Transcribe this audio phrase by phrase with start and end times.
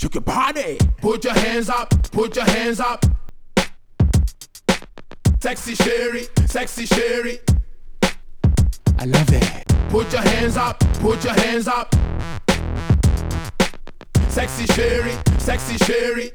[0.00, 0.78] Shake your body.
[1.02, 3.04] Put your hands up, put your hands up.
[5.40, 7.38] Sexy Sherry, sexy Sherry.
[8.98, 9.66] I love it.
[9.90, 11.94] Put your hands up, put your hands up.
[14.28, 16.32] Sexy Sherry, sexy Sherry.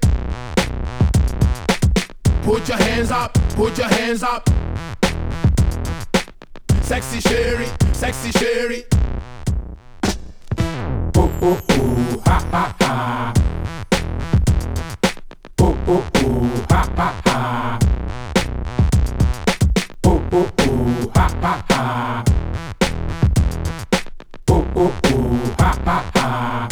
[2.44, 4.48] Put your hands up, put your hands up.
[6.84, 8.84] Sexy Sherry, sexy Sherry.
[11.16, 13.45] Oh oh oh, ha ha ha.
[15.88, 17.80] Oh oh ha ha ha.
[20.04, 22.24] Oh oh oh, ha ha ha.
[24.50, 26.68] Oh oh oh, ha ha ha.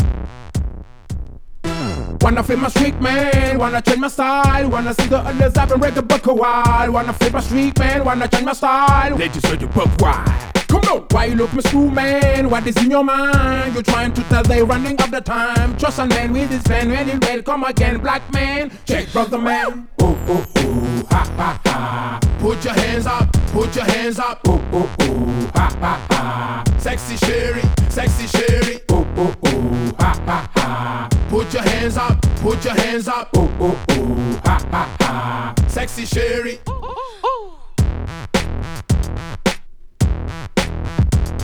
[2.21, 5.80] Wanna flip my street man, wanna change my style, wanna see the others up and
[5.80, 6.91] break the buck a while.
[6.91, 9.16] Wanna flip my street man, wanna change my style.
[9.16, 10.52] They just heard the buck why.
[10.73, 12.50] Come on, why you look my screw man?
[12.50, 13.76] What is in your mind?
[13.76, 15.77] You're trying to tell they running up the time.
[15.77, 18.72] Trust a man with his pen when he red come again, black man.
[18.86, 19.88] Check brother man.
[19.99, 22.20] Oh oh oh, ha ha ha.
[22.40, 24.41] Put your hands up, put your hands up.
[24.48, 26.63] Oh oh oh, ha ha ha.
[26.79, 28.79] Sexy Sherry, sexy Sherry.
[28.90, 31.10] Oh oh oh, ha ha ha.
[31.29, 33.29] Put your hands up, put your hands up.
[33.35, 35.54] Oh oh oh, ha ha ha.
[35.68, 36.60] Sexy Sherry.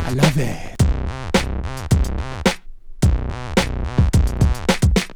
[0.10, 0.76] I love it.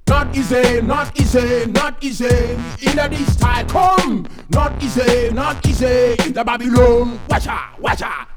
[0.07, 2.25] Not easy, not easy, not easy.
[2.25, 3.35] In the this
[3.71, 4.27] come.
[4.49, 6.13] Not easy, not easy.
[6.23, 8.27] In the Babylon, watch out, watch out.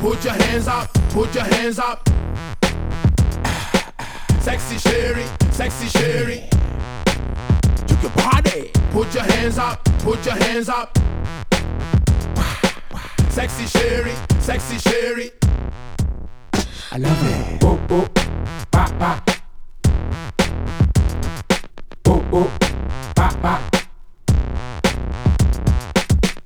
[0.00, 2.06] Put your hands up, put your hands up.
[4.42, 6.50] Sexy Sherry, sexy Sherry.
[7.86, 8.70] Took your body.
[8.92, 10.98] Put your hands up, put your hands up.
[13.30, 15.39] Sexy Sherry, sexy Sherry.
[16.92, 17.62] I love it.
[17.62, 18.08] Oh oh,
[18.72, 19.22] pa pa.
[22.04, 22.50] Oh oh,
[23.14, 23.62] pa pa.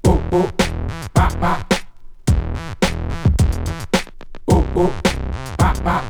[0.05, 0.51] Oh oh,
[1.15, 1.67] pa pa.
[4.49, 4.93] Oh oh,
[5.57, 6.05] pa pa.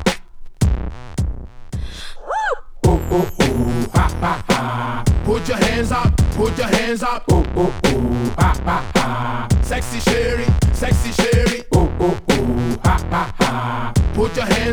[2.82, 5.04] Oh oh oh, ha ha ha.
[5.24, 7.22] Put your hands up, put your hands up.
[7.30, 9.48] Oh oh oh, ha ha ha.
[9.62, 11.33] Sexy Sherry, sexy Sherry.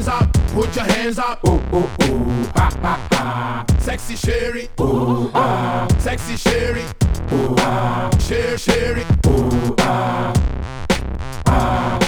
[0.02, 1.40] Hands up, put your hands up.
[1.46, 3.66] Oh oh oh, ha ha ha.
[3.80, 6.84] Sexy Sherry, Oh ah, sexy Sherry.
[7.32, 9.04] oh ah, Sherry, Sherry.
[9.26, 10.34] oh ah,
[11.46, 12.00] ah.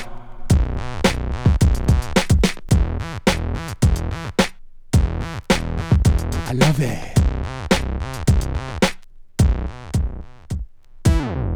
[6.47, 7.12] I love it.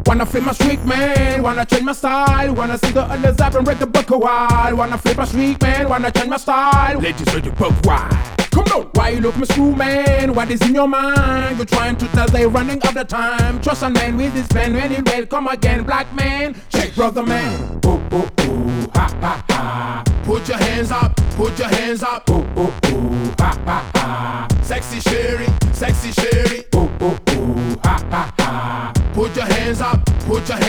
[0.07, 3.65] Wanna flip my street man, wanna change my style, wanna see the others up and
[3.65, 4.73] break the buck a while.
[4.73, 7.01] Wanna flip my street man, wanna change my style.
[7.01, 8.35] Just heard the buck why.
[8.49, 10.33] Come on, why you look my screw man?
[10.33, 11.57] What is in your mind?
[11.57, 13.59] You're trying to tell they running up the time.
[13.61, 16.55] Trust a man with his pen when he red come again, black man.
[16.69, 17.81] Check brother man.
[17.83, 20.03] Oh oh oh, ha ha ha.
[20.23, 22.23] Put your hands up, put your hands up.
[22.29, 24.47] Oh oh oh, ha ha ha.
[24.63, 26.56] Sexy Sherry, sexy Sherry.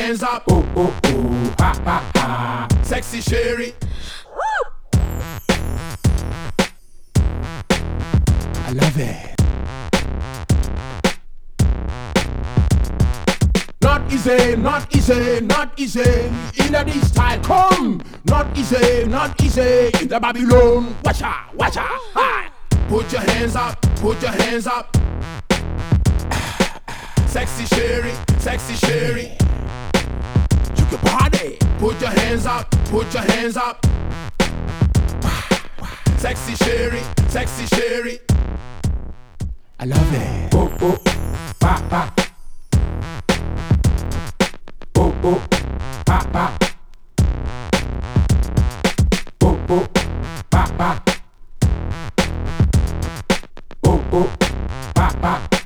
[0.08, 0.42] Hands up.
[0.48, 2.68] Oh oh oh, ha ha ha.
[2.82, 3.74] Sexy Sherry.
[8.64, 9.34] I love it.
[13.82, 16.00] Not easy, not easy, not easy.
[16.00, 18.02] In this style, come.
[18.24, 19.90] Not easy, not easy.
[20.00, 22.00] In the Babylon, watch out, watch out.
[22.14, 22.48] Hi.
[22.88, 24.96] Put your hands up, put your hands up.
[27.26, 29.47] Sexy Sherry, sexy Sherry
[30.90, 31.58] move your body.
[31.78, 33.84] Put your hands up, put your hands up.
[36.18, 38.18] Sexy Sherry, sexy Sherry.
[39.78, 40.54] I love it.
[40.54, 40.98] Oh, oh,
[41.60, 42.14] ba, ba.
[44.96, 45.42] Oh, oh,
[46.04, 46.58] ba, ba.
[49.42, 49.86] Oh, oh,
[50.50, 51.02] ba, ba.
[53.84, 54.30] Oh, oh,
[54.94, 55.57] ba, ba.